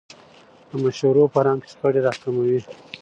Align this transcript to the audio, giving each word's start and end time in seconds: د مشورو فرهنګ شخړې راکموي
د 0.69 0.71
مشورو 0.83 1.31
فرهنګ 1.33 1.61
شخړې 1.71 1.99
راکموي 2.07 2.59